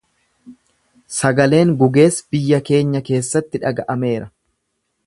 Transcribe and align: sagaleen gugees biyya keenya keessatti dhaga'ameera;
sagaleen 1.17 1.75
gugees 1.83 2.17
biyya 2.31 2.61
keenya 2.71 3.05
keessatti 3.11 3.63
dhaga'ameera; 3.67 4.33